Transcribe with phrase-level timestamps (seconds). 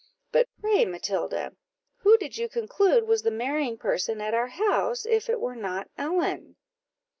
[0.31, 1.55] But pray, Matilda,
[1.97, 5.91] who did you conclude was the marrying person at our house, if it were not
[5.95, 6.55] Ellen?"